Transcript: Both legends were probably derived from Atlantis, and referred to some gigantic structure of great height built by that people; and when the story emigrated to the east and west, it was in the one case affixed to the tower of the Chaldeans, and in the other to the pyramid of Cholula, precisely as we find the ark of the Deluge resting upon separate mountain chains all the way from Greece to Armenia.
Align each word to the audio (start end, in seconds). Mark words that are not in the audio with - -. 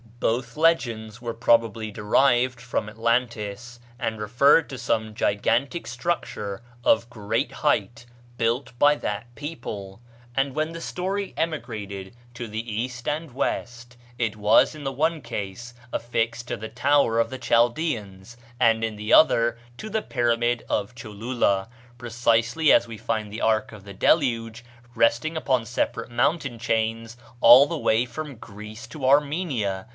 Both 0.19 0.55
legends 0.55 1.19
were 1.19 1.33
probably 1.33 1.89
derived 1.89 2.61
from 2.61 2.87
Atlantis, 2.89 3.79
and 3.99 4.19
referred 4.19 4.69
to 4.69 4.77
some 4.77 5.15
gigantic 5.15 5.87
structure 5.87 6.61
of 6.83 7.09
great 7.09 7.51
height 7.51 8.05
built 8.37 8.71
by 8.77 8.95
that 8.95 9.33
people; 9.33 9.99
and 10.35 10.53
when 10.53 10.73
the 10.73 10.81
story 10.81 11.33
emigrated 11.37 12.15
to 12.35 12.47
the 12.47 12.71
east 12.71 13.07
and 13.07 13.31
west, 13.33 13.97
it 14.19 14.35
was 14.35 14.73
in 14.75 14.83
the 14.83 14.91
one 14.91 15.21
case 15.21 15.73
affixed 15.91 16.47
to 16.49 16.57
the 16.57 16.69
tower 16.69 17.19
of 17.19 17.31
the 17.31 17.39
Chaldeans, 17.39 18.37
and 18.59 18.83
in 18.83 18.97
the 18.97 19.11
other 19.13 19.57
to 19.77 19.89
the 19.89 20.03
pyramid 20.03 20.63
of 20.69 20.93
Cholula, 20.95 21.67
precisely 21.97 22.71
as 22.71 22.87
we 22.87 22.97
find 22.97 23.31
the 23.33 23.41
ark 23.41 23.71
of 23.71 23.85
the 23.85 23.93
Deluge 23.93 24.63
resting 24.95 25.35
upon 25.37 25.65
separate 25.65 26.11
mountain 26.11 26.59
chains 26.59 27.17
all 27.39 27.65
the 27.65 27.77
way 27.77 28.05
from 28.05 28.35
Greece 28.35 28.85
to 28.87 29.05
Armenia. 29.05 29.87